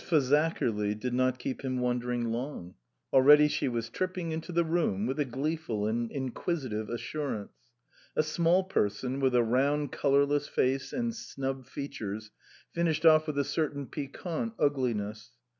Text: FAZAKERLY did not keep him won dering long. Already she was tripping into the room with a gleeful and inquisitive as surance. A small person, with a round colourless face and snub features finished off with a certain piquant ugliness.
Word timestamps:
FAZAKERLY 0.03 0.95
did 0.95 1.13
not 1.13 1.37
keep 1.37 1.61
him 1.63 1.77
won 1.79 1.99
dering 1.99 2.31
long. 2.31 2.73
Already 3.13 3.47
she 3.47 3.67
was 3.67 3.87
tripping 3.91 4.31
into 4.31 4.51
the 4.51 4.63
room 4.63 5.05
with 5.05 5.19
a 5.19 5.25
gleeful 5.25 5.85
and 5.85 6.11
inquisitive 6.11 6.89
as 6.89 6.99
surance. 6.99 7.69
A 8.15 8.23
small 8.23 8.63
person, 8.63 9.19
with 9.19 9.35
a 9.35 9.43
round 9.43 9.91
colourless 9.91 10.47
face 10.47 10.91
and 10.91 11.15
snub 11.15 11.67
features 11.67 12.31
finished 12.73 13.05
off 13.05 13.27
with 13.27 13.37
a 13.37 13.43
certain 13.43 13.85
piquant 13.85 14.53
ugliness. 14.57 15.33